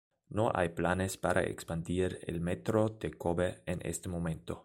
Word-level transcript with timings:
No 0.29 0.51
hay 0.55 0.69
planes 0.69 1.15
para 1.17 1.43
expandir 1.43 2.21
el 2.25 2.41
metro 2.41 2.89
de 2.89 3.11
Kobe 3.11 3.61
en 3.67 3.81
este 3.83 4.09
momento. 4.09 4.59